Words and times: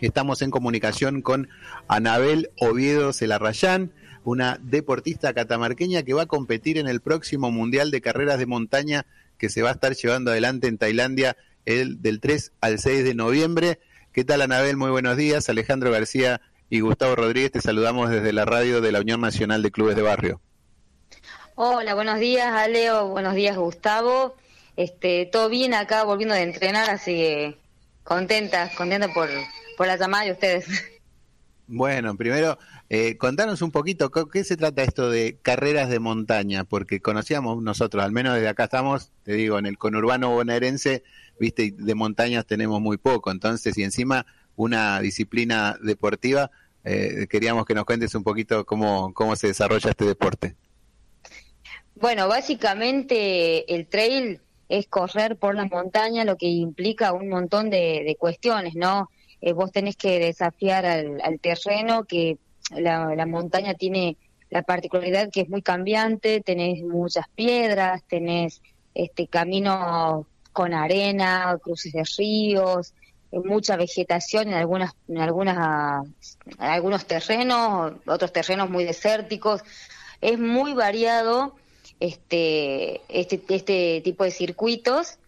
Estamos 0.00 0.42
en 0.42 0.50
comunicación 0.50 1.22
con 1.22 1.48
Anabel 1.88 2.50
Oviedo 2.58 3.12
Celarrayán, 3.12 3.92
una 4.24 4.58
deportista 4.62 5.34
catamarqueña 5.34 6.02
que 6.02 6.14
va 6.14 6.22
a 6.22 6.26
competir 6.26 6.78
en 6.78 6.88
el 6.88 7.00
próximo 7.00 7.50
Mundial 7.50 7.90
de 7.90 8.00
Carreras 8.00 8.38
de 8.38 8.46
Montaña 8.46 9.06
que 9.38 9.48
se 9.48 9.62
va 9.62 9.70
a 9.70 9.72
estar 9.72 9.94
llevando 9.94 10.30
adelante 10.30 10.68
en 10.68 10.78
Tailandia 10.78 11.36
el, 11.64 12.02
del 12.02 12.20
3 12.20 12.52
al 12.60 12.78
6 12.78 13.04
de 13.04 13.14
noviembre. 13.14 13.80
¿Qué 14.12 14.24
tal 14.24 14.42
Anabel? 14.42 14.76
Muy 14.76 14.90
buenos 14.90 15.16
días. 15.16 15.48
Alejandro 15.48 15.90
García 15.90 16.40
y 16.68 16.80
Gustavo 16.80 17.16
Rodríguez 17.16 17.52
te 17.52 17.60
saludamos 17.60 18.10
desde 18.10 18.32
la 18.32 18.44
radio 18.44 18.80
de 18.80 18.92
la 18.92 19.00
Unión 19.00 19.20
Nacional 19.20 19.62
de 19.62 19.70
Clubes 19.70 19.96
de 19.96 20.02
Barrio. 20.02 20.40
Hola, 21.54 21.94
buenos 21.94 22.18
días 22.20 22.46
Aleo, 22.52 23.08
buenos 23.08 23.34
días 23.34 23.56
Gustavo. 23.56 24.34
Este, 24.76 25.26
todo 25.26 25.48
bien 25.48 25.74
acá 25.74 26.04
volviendo 26.04 26.34
de 26.34 26.42
entrenar, 26.42 26.88
así 26.88 27.12
que 27.12 27.58
contenta, 28.02 28.70
contenta 28.76 29.12
por, 29.12 29.28
por 29.80 29.86
la 29.86 29.96
llamada 29.96 30.24
de 30.24 30.32
ustedes. 30.32 30.66
Bueno, 31.72 32.14
primero, 32.14 32.58
eh, 32.90 33.16
contanos 33.16 33.62
un 33.62 33.70
poquito, 33.70 34.10
¿qué 34.10 34.44
se 34.44 34.58
trata 34.58 34.82
esto 34.82 35.08
de 35.08 35.38
carreras 35.40 35.88
de 35.88 36.00
montaña? 36.00 36.64
Porque 36.64 37.00
conocíamos 37.00 37.62
nosotros, 37.62 38.04
al 38.04 38.12
menos 38.12 38.34
desde 38.34 38.48
acá 38.48 38.64
estamos, 38.64 39.10
te 39.22 39.32
digo, 39.32 39.58
en 39.58 39.64
el 39.64 39.78
conurbano 39.78 40.28
bonaerense, 40.32 41.02
viste, 41.38 41.72
de 41.74 41.94
montañas 41.94 42.44
tenemos 42.44 42.78
muy 42.82 42.98
poco, 42.98 43.30
entonces, 43.30 43.78
y 43.78 43.84
encima 43.84 44.26
una 44.54 45.00
disciplina 45.00 45.78
deportiva, 45.80 46.50
eh, 46.84 47.26
queríamos 47.30 47.64
que 47.64 47.74
nos 47.74 47.86
cuentes 47.86 48.14
un 48.14 48.22
poquito 48.22 48.66
cómo, 48.66 49.14
cómo 49.14 49.34
se 49.34 49.46
desarrolla 49.46 49.88
este 49.88 50.04
deporte. 50.04 50.56
Bueno, 51.94 52.28
básicamente 52.28 53.74
el 53.74 53.86
trail 53.86 54.42
es 54.70 54.86
correr 54.86 55.36
por 55.36 55.54
la 55.54 55.66
montaña, 55.66 56.24
lo 56.24 56.36
que 56.36 56.46
implica 56.46 57.12
un 57.12 57.28
montón 57.28 57.70
de, 57.70 58.16
cuestiones, 58.18 58.74
¿no? 58.76 59.10
Eh, 59.40 59.52
vos 59.52 59.72
tenés 59.72 59.96
que 59.96 60.18
desafiar 60.18 60.84
al, 60.86 61.40
terreno, 61.40 62.04
que 62.04 62.38
la, 62.70 63.26
montaña 63.26 63.74
tiene 63.74 64.16
la 64.50 64.62
particularidad 64.62 65.30
que 65.30 65.42
es 65.42 65.48
muy 65.48 65.62
cambiante, 65.62 66.40
tenés 66.40 66.82
muchas 66.82 67.28
piedras, 67.34 68.02
tenés 68.08 68.60
este 68.94 69.28
camino 69.28 70.26
con 70.52 70.74
arena, 70.74 71.56
cruces 71.62 71.92
de 71.92 72.04
ríos, 72.18 72.92
eh, 73.32 73.38
mucha 73.38 73.76
vegetación 73.76 74.48
en 74.48 74.54
algunas 74.54 74.92
en 75.08 75.18
algunas 75.18 76.06
en 76.46 76.64
algunos 76.64 77.06
terrenos, 77.06 77.92
otros 78.06 78.32
terrenos 78.32 78.68
muy 78.68 78.84
desérticos. 78.84 79.62
Es 80.20 80.38
muy 80.38 80.74
variado 80.74 81.54
este, 82.00 83.00
este, 83.08 83.42
este 83.48 84.00
tipo 84.02 84.24
de 84.24 84.32
circuitos. 84.32 85.18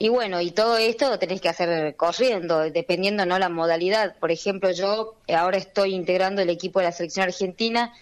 Y 0.00 0.08
bueno, 0.10 0.40
y 0.40 0.52
todo 0.52 0.76
esto 0.76 1.10
lo 1.10 1.18
tenés 1.18 1.40
que 1.40 1.48
hacer 1.48 1.96
corriendo, 1.96 2.70
dependiendo 2.70 3.26
no 3.26 3.38
la 3.38 3.48
modalidad. 3.48 4.16
Por 4.18 4.30
ejemplo, 4.30 4.70
yo 4.70 5.16
ahora 5.28 5.58
estoy 5.58 5.94
integrando 5.94 6.40
el 6.40 6.50
equipo 6.50 6.78
de 6.78 6.86
la 6.86 6.92
selección 6.92 7.24
argentina 7.24 7.92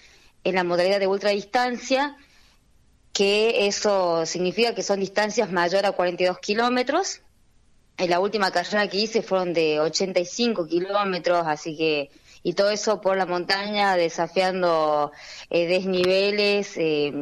en 0.45 0.55
la 0.55 0.65
modalidad 0.65 1.01
de 1.01 1.07
ultradistancia, 1.07 2.17
que 3.15 3.67
eso 3.67 4.27
significa 4.27 4.75
que 4.75 4.83
son 4.83 5.01
distancias 5.01 5.51
mayor 5.51 5.87
a 5.87 5.93
42 5.93 6.39
kilómetros. 6.39 7.23
En 7.97 8.11
la 8.11 8.21
última 8.21 8.51
carrera 8.51 8.87
que 8.89 8.99
hice 8.99 9.23
fueron 9.23 9.55
de 9.55 9.81
85 9.81 10.67
kilómetros, 10.67 11.47
así 11.47 11.79
que 11.79 12.11
y 12.47 12.53
todo 12.53 12.71
eso 12.71 13.01
por 13.01 13.17
la 13.17 13.27
montaña, 13.27 13.97
desafiando 13.97 15.11
eh, 15.51 15.67
desniveles, 15.67 16.75
eh, 16.77 17.13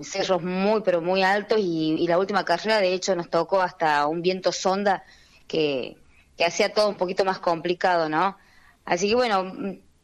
cerros 0.00 0.42
muy, 0.42 0.80
pero 0.80 1.02
muy 1.02 1.22
altos, 1.22 1.58
y, 1.60 2.06
la 2.06 2.16
última 2.16 2.42
carrera, 2.42 2.78
de 2.80 2.94
hecho, 2.94 3.14
nos 3.14 3.28
tocó 3.28 3.60
hasta 3.60 4.06
un 4.06 4.22
viento 4.22 4.50
sonda 4.50 5.04
que, 5.46 5.98
que 6.38 6.46
hacía 6.46 6.72
todo 6.72 6.88
un 6.88 6.94
poquito 6.94 7.26
más 7.26 7.38
complicado, 7.38 8.08
¿no? 8.08 8.38
Así 8.86 9.10
que 9.10 9.14
bueno, 9.14 9.52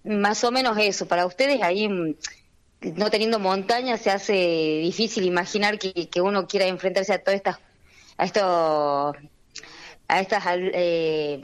más 0.05 0.45
o 0.45 0.53
menos 0.53 0.77
eso. 0.79 1.09
Para 1.09 1.25
ustedes 1.25 1.63
ahí, 1.63 1.89
no 2.83 3.11
teniendo 3.11 3.39
montaña, 3.39 3.97
se 3.97 4.11
hace 4.11 4.35
difícil 4.83 5.25
imaginar 5.25 5.79
que, 5.79 6.11
que 6.11 6.21
uno 6.21 6.47
quiera 6.47 6.67
enfrentarse 6.67 7.15
a 7.15 7.23
todas 7.23 7.37
estas 7.37 7.59
a 8.19 8.25
estos 8.27 9.17
a 10.15 10.21
estas 10.21 10.45
eh, 10.47 11.41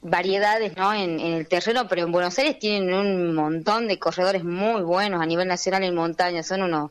variedades 0.00 0.74
¿no? 0.78 0.94
En, 0.94 1.20
el 1.20 1.46
terreno, 1.46 1.86
pero 1.88 2.04
en 2.04 2.12
Buenos 2.12 2.38
Aires 2.38 2.58
tienen 2.58 2.94
un 2.94 3.34
montón 3.34 3.86
de 3.86 3.98
corredores 3.98 4.44
muy 4.44 4.80
buenos 4.80 5.20
a 5.20 5.26
nivel 5.26 5.46
nacional 5.46 5.84
en 5.84 5.94
montaña, 5.94 6.42
son 6.42 6.62
unos, 6.62 6.90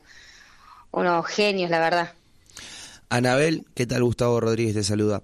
unos 0.92 1.26
genios, 1.26 1.70
la 1.70 1.80
verdad. 1.80 2.12
Anabel, 3.08 3.64
¿qué 3.74 3.84
tal? 3.84 4.04
Gustavo 4.04 4.38
Rodríguez 4.38 4.74
te 4.74 4.84
saluda. 4.84 5.22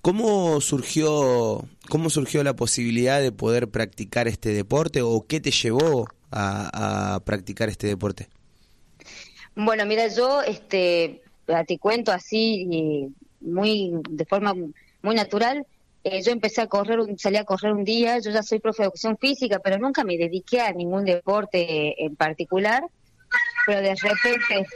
¿Cómo 0.00 0.60
surgió, 0.60 1.64
¿Cómo 1.88 2.10
surgió 2.10 2.42
la 2.42 2.56
posibilidad 2.56 3.20
de 3.20 3.30
poder 3.30 3.68
practicar 3.68 4.26
este 4.26 4.52
deporte 4.52 5.00
o 5.00 5.24
qué 5.28 5.40
te 5.40 5.52
llevó 5.52 6.08
a, 6.32 7.20
practicar 7.24 7.68
este 7.68 7.86
deporte? 7.86 8.28
Bueno, 9.54 9.86
mira, 9.86 10.08
yo 10.08 10.42
este, 10.42 11.22
te 11.68 11.78
cuento 11.78 12.10
así, 12.10 13.14
muy 13.40 13.92
de 14.10 14.24
forma 14.24 14.54
muy 15.02 15.14
natural. 15.14 15.66
Eh, 16.04 16.22
yo 16.22 16.32
empecé 16.32 16.62
a 16.62 16.66
correr, 16.66 16.98
salí 17.16 17.36
a 17.36 17.44
correr 17.44 17.72
un 17.72 17.84
día, 17.84 18.18
yo 18.18 18.30
ya 18.30 18.42
soy 18.42 18.58
profe 18.58 18.82
de 18.82 18.86
educación 18.86 19.16
física, 19.18 19.60
pero 19.60 19.78
nunca 19.78 20.02
me 20.02 20.16
dediqué 20.16 20.60
a 20.60 20.72
ningún 20.72 21.04
deporte 21.04 22.04
en 22.04 22.16
particular, 22.16 22.82
pero 23.66 23.80
de 23.80 23.94
repente, 23.94 24.66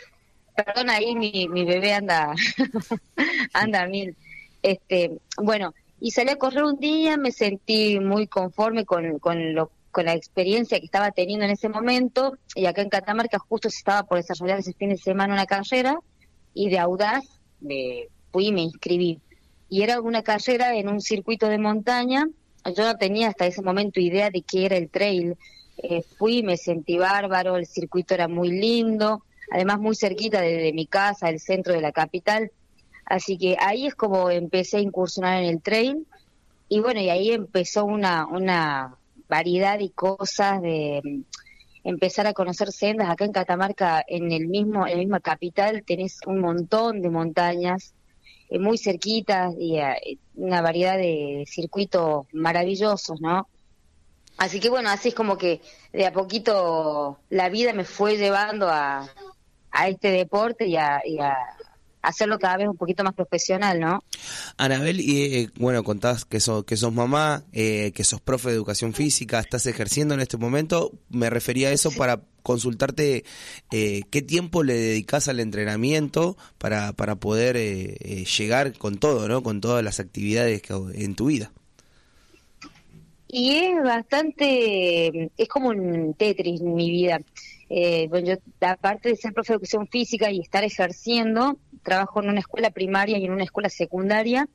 perdón, 0.54 0.90
ahí 0.90 1.16
mi, 1.16 1.48
mi 1.48 1.64
bebé 1.64 1.94
anda, 1.94 2.32
anda 3.52 3.82
a 3.82 3.86
mil. 3.88 4.16
Este, 4.62 5.18
bueno, 5.42 5.74
y 6.00 6.12
salí 6.12 6.30
a 6.30 6.36
correr 6.36 6.62
un 6.62 6.78
día, 6.78 7.16
me 7.16 7.32
sentí 7.32 7.98
muy 7.98 8.28
conforme 8.28 8.84
con, 8.84 9.18
con, 9.18 9.54
lo, 9.54 9.72
con 9.90 10.04
la 10.04 10.14
experiencia 10.14 10.78
que 10.78 10.86
estaba 10.86 11.10
teniendo 11.10 11.44
en 11.44 11.50
ese 11.50 11.68
momento, 11.68 12.38
y 12.54 12.66
acá 12.66 12.82
en 12.82 12.88
Catamarca 12.88 13.38
justo 13.40 13.68
se 13.68 13.78
estaba 13.78 14.04
por 14.04 14.18
desarrollar 14.18 14.60
ese 14.60 14.74
fin 14.74 14.90
de 14.90 14.96
semana 14.96 15.34
una 15.34 15.46
carrera, 15.46 15.98
y 16.54 16.70
de 16.70 16.78
audaz 16.78 17.24
me 17.60 18.06
fui 18.30 18.46
y 18.46 18.52
me 18.52 18.62
inscribí 18.62 19.20
y 19.68 19.82
era 19.82 20.00
una 20.00 20.22
carrera 20.22 20.76
en 20.76 20.88
un 20.88 21.00
circuito 21.00 21.48
de 21.48 21.58
montaña. 21.58 22.28
Yo 22.76 22.84
no 22.84 22.96
tenía 22.96 23.28
hasta 23.28 23.46
ese 23.46 23.62
momento 23.62 24.00
idea 24.00 24.30
de 24.30 24.42
qué 24.42 24.66
era 24.66 24.76
el 24.76 24.90
trail. 24.90 25.36
Eh, 25.78 26.02
fui, 26.18 26.42
me 26.42 26.56
sentí 26.56 26.98
bárbaro, 26.98 27.56
el 27.56 27.66
circuito 27.66 28.14
era 28.14 28.28
muy 28.28 28.50
lindo, 28.50 29.22
además 29.50 29.78
muy 29.78 29.94
cerquita 29.94 30.40
de, 30.40 30.72
mi 30.72 30.86
casa, 30.86 31.28
el 31.28 31.40
centro 31.40 31.74
de 31.74 31.80
la 31.80 31.92
capital. 31.92 32.50
Así 33.04 33.38
que 33.38 33.56
ahí 33.60 33.86
es 33.86 33.94
como 33.94 34.30
empecé 34.30 34.78
a 34.78 34.80
incursionar 34.80 35.42
en 35.42 35.48
el 35.48 35.62
trail 35.62 36.06
y 36.68 36.80
bueno, 36.80 37.00
y 37.00 37.10
ahí 37.10 37.30
empezó 37.30 37.84
una, 37.84 38.26
una 38.26 38.96
variedad 39.28 39.78
de 39.78 39.90
cosas 39.90 40.60
de 40.60 41.00
mm, 41.04 41.20
empezar 41.84 42.26
a 42.26 42.32
conocer 42.32 42.72
sendas. 42.72 43.08
Acá 43.08 43.24
en 43.24 43.32
Catamarca, 43.32 44.04
en 44.06 44.32
el 44.32 44.48
mismo, 44.48 44.86
en 44.86 44.92
la 44.92 44.98
misma 44.98 45.20
capital, 45.20 45.84
tenés 45.84 46.18
un 46.26 46.40
montón 46.40 47.00
de 47.02 47.10
montañas 47.10 47.94
muy 48.50 48.78
cerquitas 48.78 49.54
y 49.58 49.78
eh, 49.78 50.18
una 50.34 50.60
variedad 50.60 50.96
de 50.96 51.44
circuitos 51.46 52.26
maravillosos, 52.32 53.20
¿no? 53.20 53.48
Así 54.38 54.60
que 54.60 54.68
bueno, 54.68 54.90
así 54.90 55.08
es 55.08 55.14
como 55.14 55.38
que 55.38 55.60
de 55.92 56.06
a 56.06 56.12
poquito 56.12 57.18
la 57.30 57.48
vida 57.48 57.72
me 57.72 57.84
fue 57.84 58.16
llevando 58.16 58.68
a, 58.68 59.08
a 59.70 59.88
este 59.88 60.10
deporte 60.10 60.66
y 60.66 60.76
a, 60.76 61.00
y 61.04 61.18
a 61.18 61.36
hacerlo 62.06 62.38
cada 62.38 62.56
vez 62.56 62.68
un 62.68 62.76
poquito 62.76 63.02
más 63.02 63.14
profesional, 63.14 63.80
¿no? 63.80 64.04
Anabel, 64.56 65.00
y 65.00 65.22
eh, 65.22 65.50
bueno, 65.58 65.82
contás 65.82 66.24
que, 66.24 66.40
sos 66.40 66.64
que 66.64 66.76
sos 66.76 66.92
mamá, 66.92 67.44
eh, 67.52 67.92
que 67.94 68.04
sos 68.04 68.20
profe 68.20 68.48
de 68.50 68.54
educación 68.54 68.94
física, 68.94 69.40
estás 69.40 69.66
ejerciendo 69.66 70.14
en 70.14 70.20
este 70.20 70.36
momento. 70.36 70.92
Me 71.10 71.30
refería 71.30 71.68
a 71.68 71.72
eso 71.72 71.90
para 71.90 72.22
consultarte 72.42 73.24
eh, 73.72 74.02
qué 74.10 74.22
tiempo 74.22 74.62
le 74.62 74.74
dedicas 74.74 75.26
al 75.26 75.40
entrenamiento 75.40 76.36
para, 76.58 76.92
para 76.92 77.16
poder 77.16 77.56
llegar 77.56 78.78
con 78.78 78.98
todo, 78.98 79.28
¿no? 79.28 79.42
Con 79.42 79.60
todas 79.60 79.82
las 79.82 79.98
actividades 79.98 80.62
que, 80.62 80.74
en 80.74 81.16
tu 81.16 81.26
vida. 81.26 81.52
Y 83.28 83.56
es 83.56 83.82
bastante, 83.82 85.32
es 85.36 85.48
como 85.48 85.70
un 85.70 86.14
Tetris 86.14 86.60
en 86.60 86.74
mi 86.74 86.90
vida. 86.90 87.20
Bueno, 87.68 88.28
yo, 88.28 88.34
aparte 88.60 89.08
de 89.08 89.16
ser 89.16 89.32
profe 89.32 89.52
de 89.52 89.56
educación 89.56 89.88
física 89.88 90.30
y 90.30 90.40
estar 90.40 90.64
ejerciendo, 90.64 91.58
trabajo 91.82 92.22
en 92.22 92.30
una 92.30 92.40
escuela 92.40 92.70
primaria 92.70 93.18
y 93.18 93.24
en 93.24 93.32
una 93.32 93.44
escuela 93.44 93.68
secundaria. 93.68 94.48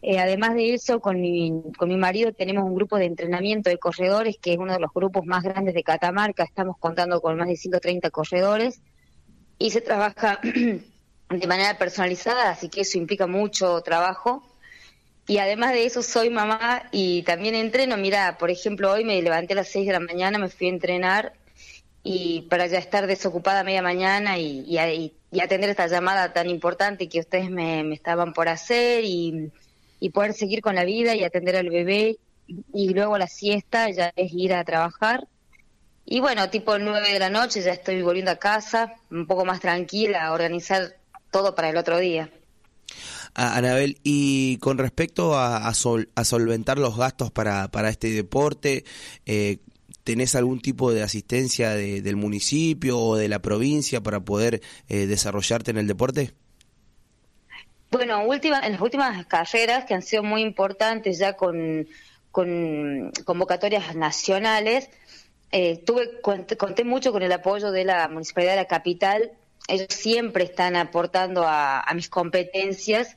Eh, 0.00 0.20
además 0.20 0.54
de 0.54 0.74
eso, 0.74 1.00
con 1.00 1.20
mi, 1.20 1.62
con 1.76 1.88
mi 1.88 1.96
marido 1.96 2.32
tenemos 2.32 2.64
un 2.64 2.74
grupo 2.74 2.98
de 2.98 3.06
entrenamiento 3.06 3.68
de 3.68 3.78
corredores, 3.78 4.36
que 4.40 4.52
es 4.52 4.58
uno 4.58 4.72
de 4.72 4.78
los 4.78 4.92
grupos 4.94 5.26
más 5.26 5.42
grandes 5.42 5.74
de 5.74 5.82
Catamarca. 5.82 6.44
Estamos 6.44 6.76
contando 6.78 7.20
con 7.20 7.36
más 7.36 7.48
de 7.48 7.56
130 7.56 8.10
corredores 8.10 8.80
y 9.58 9.70
se 9.70 9.80
trabaja 9.80 10.40
de 11.30 11.46
manera 11.46 11.76
personalizada, 11.78 12.50
así 12.50 12.68
que 12.68 12.82
eso 12.82 12.96
implica 12.96 13.26
mucho 13.26 13.80
trabajo. 13.80 14.44
Y 15.26 15.38
además 15.38 15.72
de 15.72 15.84
eso, 15.84 16.02
soy 16.02 16.30
mamá 16.30 16.84
y 16.90 17.22
también 17.24 17.54
entreno. 17.54 17.96
Mira, 17.96 18.38
por 18.38 18.50
ejemplo, 18.50 18.92
hoy 18.92 19.04
me 19.04 19.20
levanté 19.20 19.52
a 19.52 19.56
las 19.56 19.68
6 19.68 19.86
de 19.86 19.92
la 19.92 20.00
mañana, 20.00 20.38
me 20.38 20.48
fui 20.48 20.68
a 20.68 20.70
entrenar 20.70 21.34
y 22.10 22.40
para 22.48 22.66
ya 22.66 22.78
estar 22.78 23.06
desocupada 23.06 23.64
media 23.64 23.82
mañana 23.82 24.38
y, 24.38 24.64
y, 25.30 25.40
atender 25.40 25.68
esta 25.68 25.88
llamada 25.88 26.32
tan 26.32 26.48
importante 26.48 27.06
que 27.06 27.20
ustedes 27.20 27.50
me, 27.50 27.92
estaban 27.92 28.32
por 28.32 28.48
hacer 28.48 29.04
y, 29.04 29.52
poder 30.14 30.32
seguir 30.32 30.62
con 30.62 30.74
la 30.74 30.84
vida 30.84 31.14
y 31.14 31.22
atender 31.22 31.56
al 31.56 31.68
bebé 31.68 32.16
y 32.72 32.94
luego 32.94 33.18
la 33.18 33.26
siesta 33.26 33.90
ya 33.90 34.10
es 34.16 34.32
ir 34.32 34.54
a 34.54 34.64
trabajar. 34.64 35.28
Y 36.06 36.20
bueno, 36.20 36.48
tipo 36.48 36.78
nueve 36.78 37.12
de 37.12 37.18
la 37.18 37.28
noche 37.28 37.60
ya 37.60 37.72
estoy 37.72 38.00
volviendo 38.00 38.30
a 38.30 38.36
casa, 38.36 38.94
un 39.10 39.26
poco 39.26 39.44
más 39.44 39.60
tranquila, 39.60 40.24
a 40.24 40.32
organizar 40.32 40.96
todo 41.30 41.54
para 41.54 41.68
el 41.68 41.76
otro 41.76 41.98
día. 41.98 42.30
Anabel, 43.34 43.98
y 44.02 44.56
con 44.58 44.78
respecto 44.78 45.34
a, 45.34 45.68
a, 45.68 45.74
solventar 45.74 46.78
los 46.78 46.96
gastos 46.96 47.30
para, 47.30 47.68
para 47.68 47.90
este 47.90 48.08
deporte, 48.08 48.84
eh, 49.26 49.58
¿tenés 50.08 50.34
algún 50.34 50.62
tipo 50.62 50.90
de 50.90 51.02
asistencia 51.02 51.72
del 51.72 52.16
municipio 52.16 52.98
o 52.98 53.16
de 53.16 53.28
la 53.28 53.40
provincia 53.40 54.00
para 54.00 54.20
poder 54.20 54.62
eh, 54.88 55.04
desarrollarte 55.04 55.70
en 55.70 55.76
el 55.76 55.86
deporte? 55.86 56.32
Bueno, 57.90 58.24
última, 58.24 58.60
en 58.64 58.72
las 58.72 58.80
últimas 58.80 59.26
carreras 59.26 59.84
que 59.84 59.92
han 59.92 60.00
sido 60.00 60.22
muy 60.22 60.40
importantes 60.40 61.18
ya 61.18 61.34
con, 61.34 61.86
con 62.32 63.12
convocatorias 63.26 63.94
nacionales, 63.96 64.88
eh, 65.52 65.76
tuve 65.84 66.22
conté 66.22 66.84
mucho 66.84 67.12
con 67.12 67.22
el 67.22 67.32
apoyo 67.32 67.70
de 67.70 67.84
la 67.84 68.08
Municipalidad 68.08 68.52
de 68.52 68.62
la 68.62 68.64
Capital 68.64 69.32
ellos 69.68 69.88
siempre 69.90 70.44
están 70.44 70.76
aportando 70.76 71.44
a, 71.46 71.84
mis 71.94 72.08
competencias, 72.08 73.16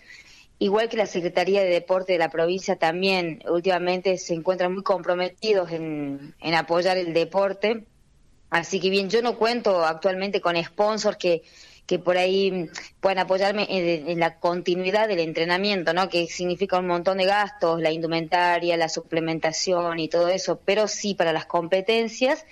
igual 0.62 0.90
que 0.90 0.98
la 0.98 1.08
Secretaría 1.08 1.64
de 1.64 1.70
Deporte 1.70 2.14
de 2.14 2.20
la 2.20 2.30
provincia 2.30 2.76
también 2.76 3.42
últimamente 3.50 4.16
se 4.20 4.36
encuentran 4.36 4.72
muy 4.72 4.84
comprometidos 4.84 5.72
en, 5.72 6.36
apoyar 6.54 7.00
el 7.00 7.16
deporte. 7.16 7.86
Así 8.52 8.80
que 8.80 8.92
bien, 8.92 9.10
yo 9.10 9.24
no 9.24 9.40
cuento 9.40 9.84
actualmente 9.84 10.40
con 10.40 10.64
sponsors 10.64 11.18
que, 11.18 11.42
que 11.88 11.98
por 11.98 12.16
ahí 12.16 12.70
puedan 13.00 13.18
apoyarme 13.18 13.66
en, 13.70 14.08
en, 14.08 14.20
la 14.20 14.40
continuidad 14.40 15.08
del 15.08 15.22
entrenamiento, 15.22 15.96
¿no? 15.96 16.10
Que 16.10 16.28
significa 16.28 16.78
un 16.78 16.86
montón 16.86 17.18
de 17.18 17.26
gastos, 17.26 17.82
la 17.82 17.90
indumentaria, 17.90 18.78
la 18.78 18.88
suplementación 18.88 19.98
y 19.98 20.10
todo 20.10 20.28
eso, 20.28 20.60
pero 20.64 20.88
sí 20.88 21.16
para 21.16 21.34
las 21.34 21.48
competencias 21.48 22.46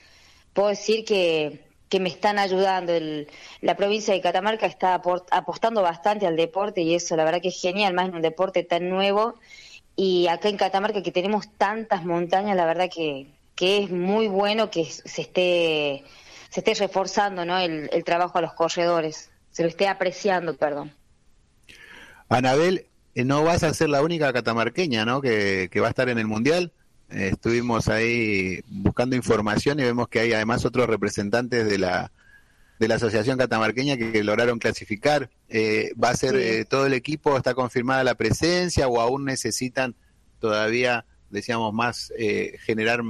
puedo 0.54 0.70
decir 0.70 1.06
que, 1.06 1.69
que 1.90 2.00
me 2.00 2.10
están 2.10 2.40
ayudando. 2.40 2.94
El, 2.94 3.28
la 3.62 3.76
provincia 3.76 4.14
de 4.14 4.22
Catamarca 4.22 4.68
está 4.68 4.94
apostando 4.94 5.82
bastante 5.82 6.28
al 6.28 6.36
deporte 6.36 6.82
y 6.82 6.96
eso 6.96 7.16
la 7.16 7.26
verdad 7.26 7.42
que 7.42 7.50
es 7.50 7.60
genial, 7.60 7.94
más 7.94 8.08
en 8.08 8.16
un 8.16 8.22
deporte 8.22 8.64
tan 8.64 8.90
nuevo. 8.90 9.36
Y 9.96 10.28
acá 10.28 10.48
en 10.48 10.58
Catamarca 10.58 11.04
que 11.04 11.12
tenemos 11.12 11.50
tantas 11.58 12.06
montañas, 12.06 12.56
la 12.56 12.66
verdad 12.66 12.90
que, 12.94 13.28
que 13.56 13.84
es 13.84 13.90
muy 13.90 14.28
bueno 14.28 14.72
que 14.72 14.86
se 14.86 15.22
esté, 15.22 16.06
se 16.50 16.62
esté 16.62 16.76
reforzando 16.76 17.44
¿no? 17.44 17.58
el, 17.58 17.90
el 17.92 18.04
trabajo 18.06 18.38
a 18.38 18.42
los 18.42 18.54
corredores, 18.54 19.32
se 19.52 19.64
lo 19.64 19.70
esté 19.70 19.88
apreciando, 19.88 20.56
perdón. 20.56 20.94
Anabel, 22.30 22.86
eh, 23.16 23.26
no 23.26 23.44
vas 23.44 23.64
a 23.64 23.74
ser 23.74 23.90
la 23.90 24.04
única 24.04 24.32
catamarqueña 24.32 25.04
¿no? 25.04 25.20
que, 25.20 25.68
que 25.72 25.80
va 25.82 25.88
a 25.88 25.90
estar 25.90 26.08
en 26.08 26.20
el 26.20 26.28
Mundial 26.28 26.72
estuvimos 27.10 27.88
ahí 27.88 28.62
buscando 28.68 29.16
información 29.16 29.80
y 29.80 29.84
vemos 29.84 30.08
que 30.10 30.20
hay 30.20 30.34
además 30.34 30.66
otros 30.66 30.88
representantes 30.88 31.66
de 31.70 31.78
la 31.78 32.12
de 32.80 32.88
la 32.88 32.96
Asociación 32.96 33.38
Catamarqueña 33.38 33.98
que 33.98 34.24
lograron 34.24 34.58
clasificar. 34.58 35.30
Eh, 35.50 35.92
¿Va 36.02 36.10
a 36.10 36.16
ser 36.16 36.36
eh, 36.38 36.66
todo 36.66 36.86
el 36.86 36.94
equipo? 36.94 37.36
¿Está 37.36 37.54
confirmada 37.54 38.04
la 38.06 38.16
presencia 38.16 38.88
o 38.88 39.02
aún 39.02 39.26
necesitan 39.26 39.96
todavía, 40.40 41.06
decíamos, 41.30 41.74
más 41.74 42.14
eh, 42.18 42.58
generar, 42.64 43.02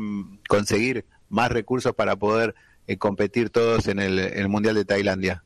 conseguir 0.47 1.05
más 1.29 1.51
recursos 1.51 1.93
para 1.93 2.15
poder 2.15 2.55
competir 2.97 3.51
todos 3.51 3.87
en 3.87 3.99
el, 3.99 4.17
el 4.17 4.49
Mundial 4.49 4.73
de 4.73 4.85
Tailandia? 4.85 5.43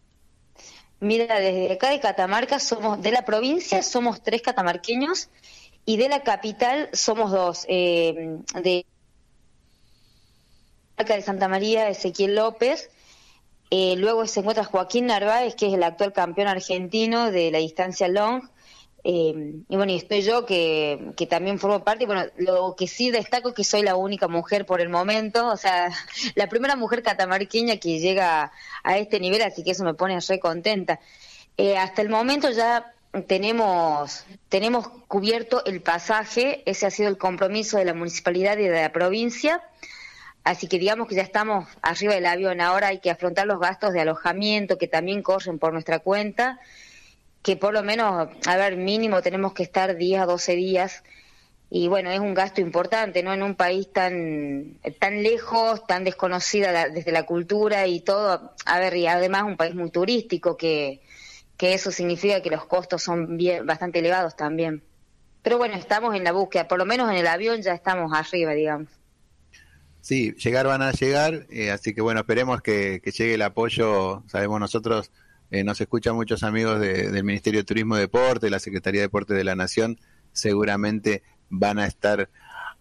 Mira, 1.01 1.38
desde 1.41 1.73
acá 1.73 1.89
de 1.89 2.00
Catamarca 2.00 2.59
somos, 2.59 3.01
de 3.01 3.11
la 3.11 3.25
provincia 3.25 3.83
somos 3.83 4.23
tres 4.23 4.41
catamarqueños 4.41 5.29
y 5.85 5.97
de 5.97 6.09
la 6.09 6.24
capital 6.24 6.89
somos 6.94 7.31
dos, 7.31 7.65
eh, 7.68 8.38
de 8.62 8.85
de 10.97 11.21
Santa 11.21 11.50
María, 11.50 11.89
Ezequiel 11.89 12.35
López, 12.35 12.89
eh, 13.71 13.95
luego 13.97 14.25
se 14.25 14.39
encuentra 14.39 14.63
Joaquín 14.63 15.07
Narváez, 15.07 15.56
que 15.56 15.68
es 15.68 15.74
el 15.74 15.83
actual 15.83 16.13
campeón 16.13 16.47
argentino 16.47 17.30
de 17.30 17.51
la 17.51 17.57
distancia 17.57 18.07
long, 18.07 18.44
eh, 19.03 19.56
y 19.68 19.75
bueno, 19.75 19.91
y 19.91 19.97
estoy 19.97 20.21
yo 20.21 20.45
que, 20.45 21.12
que 21.18 21.27
también 21.27 21.59
formo 21.59 21.83
parte, 21.83 22.06
bueno, 22.06 22.24
lo 22.38 22.75
que 22.77 22.88
sí 22.88 23.12
destaco 23.12 23.50
es 23.50 23.56
que 23.56 23.65
soy 23.65 23.81
la 23.81 23.97
única 23.97 24.29
mujer 24.29 24.65
por 24.65 24.79
el 24.79 24.88
momento, 24.88 25.50
o 25.50 25.57
sea, 25.57 25.91
la 26.36 26.47
primera 26.47 26.75
mujer 26.75 27.03
catamarqueña 27.03 27.77
que 27.77 28.00
llega 28.00 28.51
a 28.83 28.97
este 28.97 29.19
nivel, 29.19 29.41
así 29.41 29.63
que 29.63 29.71
eso 29.71 29.83
me 29.83 29.94
pone 29.94 30.19
re 30.19 30.39
contenta. 30.39 31.00
Eh, 31.57 31.77
hasta 31.77 32.01
el 32.01 32.09
momento 32.09 32.50
ya 32.50 32.94
tenemos, 33.21 34.25
tenemos 34.50 34.88
cubierto 35.07 35.63
el 35.65 35.81
pasaje, 35.81 36.63
ese 36.65 36.88
ha 36.88 36.92
sido 36.92 37.10
el 37.10 37.18
compromiso 37.18 37.77
de 37.77 37.86
la 37.86 37.94
municipalidad 37.94 38.57
y 38.57 38.63
de 38.63 38.81
la 38.81 38.92
provincia, 38.92 39.62
así 40.44 40.68
que 40.68 40.80
digamos 40.80 41.07
que 41.07 41.15
ya 41.15 41.21
estamos 41.21 41.68
arriba 41.83 42.15
del 42.15 42.25
avión, 42.25 42.60
ahora 42.60 42.88
hay 42.88 43.00
que 43.00 43.12
afrontar 43.12 43.45
los 43.45 43.60
gastos 43.60 43.94
de 43.94 44.01
alojamiento 44.01 44.80
que 44.80 44.88
también 44.88 45.21
corren 45.21 45.60
por 45.60 45.74
nuestra 45.74 46.00
cuenta, 46.00 46.60
que 47.44 47.56
por 47.56 47.74
lo 47.74 47.83
menos, 47.83 48.30
a 48.48 48.57
ver, 48.57 48.77
mínimo 48.77 49.21
tenemos 49.21 49.54
que 49.54 49.63
estar 49.63 49.95
10 49.95 50.21
a 50.21 50.25
12 50.25 50.56
días, 50.56 51.04
y 51.69 51.88
bueno, 51.88 52.12
es 52.12 52.19
un 52.19 52.36
gasto 52.36 52.62
importante, 52.62 53.24
¿no? 53.24 53.33
En 53.33 53.42
un 53.42 53.56
país 53.56 53.92
tan, 53.92 54.77
tan 55.00 55.24
lejos, 55.24 55.86
tan 55.88 56.04
desconocida 56.04 56.89
desde 56.89 57.12
la 57.12 57.25
cultura 57.25 57.88
y 57.88 58.00
todo, 58.00 58.54
a 58.65 58.80
ver, 58.80 58.95
y 58.95 59.07
además 59.07 59.44
un 59.44 59.57
país 59.57 59.74
muy 59.74 59.89
turístico 59.89 60.56
que 60.56 61.01
que 61.57 61.73
eso 61.73 61.91
significa 61.91 62.41
que 62.41 62.50
los 62.50 62.65
costos 62.65 63.03
son 63.03 63.38
bastante 63.65 64.00
elevados 64.00 64.35
también. 64.35 64.83
Pero 65.41 65.57
bueno, 65.57 65.75
estamos 65.75 66.15
en 66.15 66.23
la 66.23 66.31
búsqueda, 66.31 66.67
por 66.67 66.79
lo 66.79 66.85
menos 66.85 67.09
en 67.09 67.17
el 67.17 67.27
avión 67.27 67.61
ya 67.61 67.73
estamos 67.73 68.11
arriba, 68.13 68.53
digamos. 68.53 68.89
Sí, 70.00 70.33
llegar 70.33 70.67
van 70.67 70.81
a 70.81 70.91
llegar, 70.91 71.45
eh, 71.50 71.71
así 71.71 71.94
que 71.94 72.01
bueno, 72.01 72.21
esperemos 72.21 72.61
que, 72.61 73.01
llegue 73.05 73.35
el 73.35 73.41
apoyo. 73.41 74.23
Sabemos 74.27 74.59
nosotros, 74.59 75.11
eh, 75.50 75.63
nos 75.63 75.79
escuchan 75.79 76.15
muchos 76.15 76.44
amigos 76.44 76.79
del 76.79 77.23
Ministerio 77.23 77.61
de 77.61 77.65
Turismo 77.65 77.95
y 77.95 78.01
Deporte, 78.01 78.47
de 78.47 78.51
la 78.51 78.59
Secretaría 78.59 79.01
de 79.01 79.07
Deporte 79.07 79.33
de 79.33 79.44
la 79.44 79.55
Nación, 79.55 80.00
seguramente 80.33 81.23
van 81.50 81.79
a 81.79 81.85
estar 81.85 82.29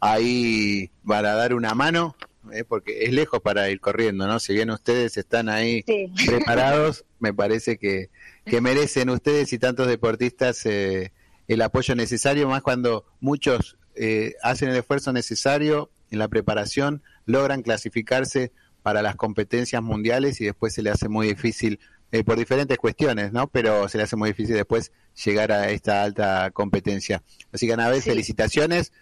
ahí 0.00 0.90
para 1.06 1.34
dar 1.34 1.54
una 1.54 1.74
mano, 1.74 2.16
eh, 2.52 2.64
porque 2.64 3.04
es 3.04 3.12
lejos 3.12 3.40
para 3.40 3.70
ir 3.70 3.80
corriendo, 3.80 4.26
¿no? 4.26 4.40
Si 4.40 4.52
bien 4.52 4.70
ustedes 4.70 5.16
están 5.16 5.48
ahí 5.48 5.84
preparados, 6.26 7.04
me 7.20 7.32
parece 7.32 7.78
que, 7.78 8.10
que 8.44 8.60
merecen 8.60 9.10
ustedes 9.10 9.52
y 9.52 9.58
tantos 9.58 9.86
deportistas 9.86 10.66
eh, 10.66 11.12
el 11.48 11.62
apoyo 11.62 11.94
necesario, 11.94 12.48
más 12.48 12.62
cuando 12.62 13.04
muchos 13.20 13.76
eh, 13.94 14.34
hacen 14.42 14.70
el 14.70 14.76
esfuerzo 14.76 15.12
necesario 15.12 15.90
en 16.10 16.18
la 16.18 16.28
preparación, 16.28 17.02
logran 17.26 17.62
clasificarse 17.62 18.52
para 18.82 19.02
las 19.02 19.16
competencias 19.16 19.82
mundiales 19.82 20.40
y 20.40 20.46
después 20.46 20.74
se 20.74 20.82
le 20.82 20.90
hace 20.90 21.08
muy 21.08 21.28
difícil, 21.28 21.78
eh, 22.10 22.24
por 22.24 22.36
diferentes 22.36 22.76
cuestiones, 22.78 23.32
¿no? 23.32 23.46
Pero 23.46 23.88
se 23.88 23.98
le 23.98 24.04
hace 24.04 24.16
muy 24.16 24.30
difícil 24.30 24.54
después 24.54 24.92
llegar 25.24 25.52
a 25.52 25.70
esta 25.70 26.02
alta 26.02 26.50
competencia. 26.52 27.22
Así 27.52 27.66
que, 27.66 27.76
vez 27.76 28.04
felicitaciones 28.04 28.92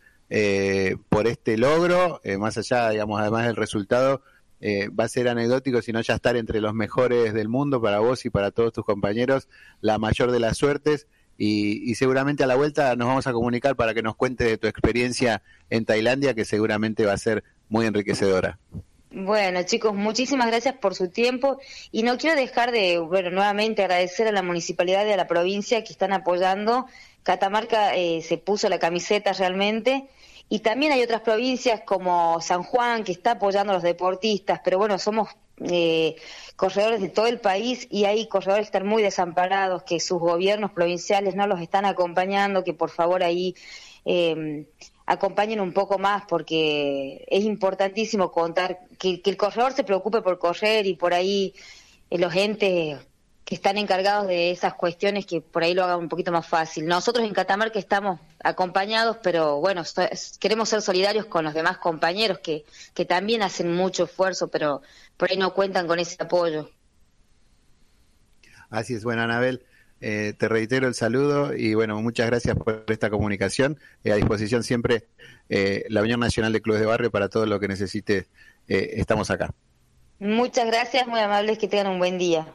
por 1.09 1.27
este 1.27 1.59
logro, 1.59 2.21
más 2.39 2.57
allá, 2.57 2.91
digamos, 2.91 3.21
además 3.21 3.47
del 3.47 3.57
resultado, 3.57 4.23
eh, 4.63 4.89
va 4.89 5.05
a 5.05 5.09
ser 5.09 5.27
anecdótico, 5.29 5.81
sino 5.81 6.03
ya 6.03 6.15
estar 6.15 6.37
entre 6.37 6.61
los 6.61 6.75
mejores 6.75 7.33
del 7.33 7.49
mundo 7.49 7.81
para 7.81 8.01
vos 8.01 8.27
y 8.27 8.31
para 8.31 8.51
todos 8.51 8.75
tus 8.75 8.85
compañeros, 8.85 9.49
la 9.81 9.99
mayor 9.99 10.31
de 10.31 10.41
las 10.41 10.59
suertes. 10.59 11.07
Y, 11.43 11.95
seguramente 11.95 12.45
a 12.45 12.47
la 12.47 12.55
vuelta 12.55 12.95
nos 12.97 13.09
vamos 13.09 13.27
a 13.27 13.33
comunicar 13.33 13.75
para 13.75 13.95
que 13.95 14.03
nos 14.03 14.15
cuente 14.15 14.45
de 14.45 14.59
tu 14.59 14.67
experiencia 14.67 15.43
en 15.71 15.87
Tailandia, 15.87 16.35
que 16.35 16.45
seguramente 16.45 17.07
va 17.07 17.15
a 17.15 17.19
ser 17.19 17.45
muy 17.71 17.87
enriquecedora. 17.87 18.59
Bueno, 19.11 19.63
chicos, 19.63 19.95
muchísimas 19.95 20.49
gracias 20.49 20.75
por 20.75 20.95
su 20.95 21.09
tiempo 21.09 21.59
y 21.91 22.03
no 22.03 22.19
quiero 22.19 22.37
dejar 22.37 22.73
de, 22.73 22.99
bueno, 22.99 23.31
nuevamente 23.31 23.83
agradecer 23.83 24.29
a 24.29 24.33
la 24.33 24.43
municipalidad 24.43 25.07
y 25.07 25.13
a 25.13 25.17
la 25.17 25.27
provincia 25.27 25.83
que 25.83 25.93
están 25.93 26.13
apoyando. 26.13 26.87
Catamarca 27.23 27.95
eh, 27.97 28.23
se 28.23 28.39
puso 28.39 28.69
la 28.69 28.79
camiseta 28.79 29.33
realmente. 29.33 30.09
Y 30.49 30.61
también 30.61 30.93
hay 30.93 31.03
otras 31.03 31.21
provincias 31.21 31.83
como 31.83 32.41
San 32.41 32.65
Juan 32.65 33.05
que 33.05 33.12
está 33.12 33.33
apoyando 33.33 33.73
a 33.73 33.75
los 33.75 33.85
deportistas, 33.85 34.61
pero 34.65 34.79
bueno, 34.79 34.99
somos 34.99 35.29
eh, 35.62 36.17
corredores 36.57 37.00
de 37.00 37.09
todo 37.09 37.27
el 37.27 37.39
país 37.39 37.87
y 37.89 38.05
hay 38.05 38.27
corredores 38.27 38.67
que 38.67 38.77
están 38.77 38.87
muy 38.87 39.03
desamparados, 39.03 39.85
que 39.85 40.00
sus 40.00 40.19
gobiernos 40.19 40.73
provinciales 40.73 41.37
no 41.37 41.47
los 41.47 41.61
están 41.61 41.85
acompañando, 41.85 42.65
que 42.65 42.75
por 42.75 42.91
favor 42.91 43.23
ahí 43.23 43.55
eh, 44.05 44.67
acompañen 45.07 45.61
un 45.61 45.73
poco 45.73 45.99
más 45.99 46.23
porque 46.29 47.25
es 47.29 47.45
importantísimo 47.45 48.31
contar 48.31 48.81
que, 48.99 49.21
el 49.25 49.37
corredor 49.37 49.73
se 49.73 49.85
preocupe 49.85 50.23
por 50.23 50.39
correr 50.39 50.87
y 50.87 50.95
por 50.95 51.15
ahí 51.15 51.55
eh, 52.11 52.19
los 52.19 52.35
entes 52.35 52.99
que 53.50 53.57
están 53.57 53.78
encargados 53.78 54.28
de 54.28 54.52
esas 54.52 54.75
cuestiones 54.75 55.26
que 55.26 55.40
por 55.40 55.64
ahí 55.64 55.75
lo 55.75 55.83
hagan 55.83 55.99
un 55.99 56.09
poquito 56.09 56.30
más 56.30 56.47
fácil. 56.47 56.87
Nosotros 56.87 57.26
en 57.26 57.35
Catamarca 57.35 57.80
estamos 57.80 58.21
acompañados, 58.45 59.16
pero 59.25 59.59
bueno, 59.59 59.83
queremos 60.38 60.69
ser 60.69 60.83
solidarios 60.83 61.26
con 61.26 61.45
los 61.45 61.52
demás 61.52 61.78
compañeros 61.78 62.38
que, 62.38 62.64
que 62.95 63.04
también 63.04 63.42
hacen 63.42 63.75
mucho 63.75 64.04
esfuerzo, 64.04 64.47
pero 64.47 64.83
por 65.16 65.33
ahí 65.33 65.37
no 65.37 65.52
cuentan 65.52 65.88
con 65.88 65.99
ese 65.99 66.14
apoyo. 66.23 66.71
Así 68.71 68.95
es, 68.95 69.02
bueno, 69.02 69.23
Anabel, 69.23 69.64
eh, 70.00 70.33
te 70.38 70.47
reitero 70.47 70.87
el 70.87 70.95
saludo 70.95 71.52
y 71.52 71.75
bueno, 71.75 72.00
muchas 72.00 72.28
gracias 72.28 72.57
por 72.57 72.85
esta 72.87 73.11
comunicación. 73.11 73.80
a 74.04 74.14
disposición 74.14 74.62
siempre 74.62 75.09
la 75.49 76.02
Unión 76.02 76.21
Nacional 76.21 76.52
de 76.52 76.62
Clubes 76.62 76.83
de 76.83 76.87
Barrio 76.87 77.11
para 77.11 77.28
todo 77.28 77.47
lo 77.47 77.59
que 77.59 77.66
necesite. 77.66 78.28
estamos 78.69 79.28
acá. 79.28 79.52
Muchas 80.21 80.69
gracias, 80.69 81.09
muy 81.09 81.19
amables, 81.19 81.59
que 81.59 81.66
tengan 81.66 81.88
un 81.88 81.99
buen 81.99 82.16
día. 82.16 82.47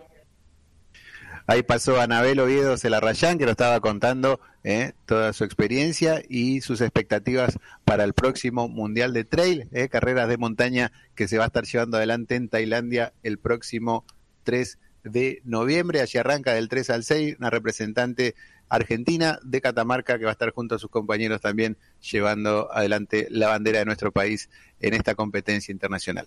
Ahí 1.48 1.62
pasó 1.62 2.02
Anabel 2.02 2.40
Oviedo 2.40 2.76
Celarrayán, 2.76 3.38
que 3.38 3.44
nos 3.44 3.52
estaba 3.52 3.80
contando 3.80 4.40
eh, 4.64 4.94
toda 5.06 5.32
su 5.32 5.44
experiencia 5.44 6.24
y 6.28 6.62
sus 6.62 6.82
expectativas 6.82 7.60
para 7.84 8.04
el 8.04 8.14
próximo 8.14 8.68
Mundial 8.68 9.14
de 9.14 9.26
Trail, 9.26 9.70
eh, 9.72 9.88
carreras 9.88 10.28
de 10.28 10.38
montaña 10.38 10.92
que 11.14 11.28
se 11.28 11.38
va 11.38 11.44
a 11.44 11.48
estar 11.48 11.64
llevando 11.66 11.98
adelante 11.98 12.34
en 12.34 12.50
Tailandia 12.50 13.14
el 13.22 13.38
próximo 13.38 14.06
3 14.44 14.80
de 15.04 15.42
noviembre. 15.44 16.02
Allí 16.02 16.18
arranca 16.18 16.52
del 16.54 16.68
3 16.68 16.90
al 16.90 17.04
6 17.04 17.36
una 17.38 17.52
representante 17.52 18.34
argentina 18.68 19.38
de 19.44 19.62
Catamarca 19.62 20.18
que 20.18 20.26
va 20.26 20.32
a 20.32 20.34
estar 20.34 20.52
junto 20.52 20.74
a 20.74 20.80
sus 20.80 20.90
compañeros 20.90 21.42
también 21.42 21.78
llevando 22.02 22.74
adelante 22.74 23.28
la 23.30 23.50
bandera 23.50 23.80
de 23.80 23.86
nuestro 23.86 24.12
país 24.12 24.50
en 24.80 24.96
esta 24.96 25.14
competencia 25.14 25.72
internacional. 25.72 26.24